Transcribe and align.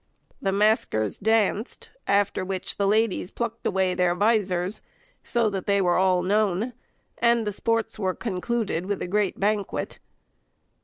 The 0.41 0.51
maskers 0.51 1.19
danced, 1.19 1.91
after 2.07 2.43
which 2.43 2.77
the 2.77 2.87
ladies 2.87 3.29
plucked 3.29 3.67
away 3.67 3.93
their 3.93 4.15
visors, 4.15 4.81
so 5.23 5.47
that 5.51 5.67
they 5.67 5.79
were 5.79 5.93
all 5.99 6.23
known; 6.23 6.73
and 7.19 7.45
the 7.45 7.53
sports 7.53 7.99
were 7.99 8.15
concluded 8.15 8.87
with 8.87 9.03
a 9.03 9.07
great 9.07 9.39
banquet. 9.39 9.99